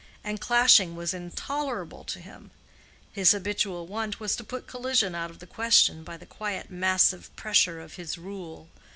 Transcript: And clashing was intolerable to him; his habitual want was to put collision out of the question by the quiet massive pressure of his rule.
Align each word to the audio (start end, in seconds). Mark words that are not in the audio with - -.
And 0.23 0.41
clashing 0.41 0.95
was 0.95 1.13
intolerable 1.13 2.03
to 2.05 2.17
him; 2.19 2.49
his 3.13 3.33
habitual 3.33 3.85
want 3.85 4.19
was 4.19 4.35
to 4.37 4.43
put 4.43 4.65
collision 4.65 5.13
out 5.13 5.29
of 5.29 5.37
the 5.37 5.45
question 5.45 6.03
by 6.03 6.17
the 6.17 6.25
quiet 6.25 6.71
massive 6.71 7.29
pressure 7.35 7.79
of 7.79 7.97
his 7.97 8.17
rule. 8.17 8.67